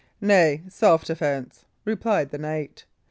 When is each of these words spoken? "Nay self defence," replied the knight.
"Nay 0.19 0.63
self 0.67 1.05
defence," 1.05 1.65
replied 1.85 2.31
the 2.31 2.39
knight. 2.39 2.85